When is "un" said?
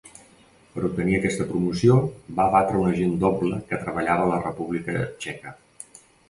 2.79-2.87